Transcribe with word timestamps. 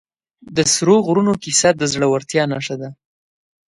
د 0.55 0.57
سرو 0.73 0.95
غرونو 1.07 1.33
کیسه 1.43 1.69
د 1.75 1.81
زړورتیا 1.93 2.43
نښه 2.53 2.75
ده. 2.81 2.89